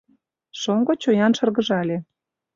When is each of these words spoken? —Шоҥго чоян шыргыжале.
—Шоҥго 0.61 0.93
чоян 1.01 1.31
шыргыжале. 1.37 1.97